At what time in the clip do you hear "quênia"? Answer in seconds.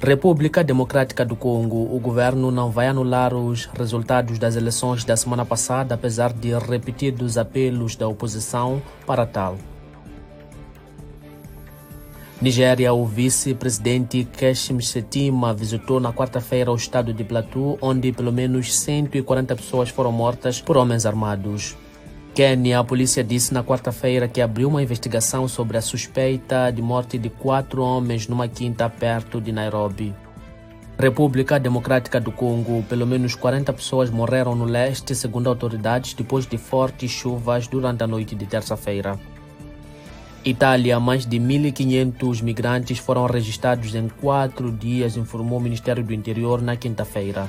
22.38-22.78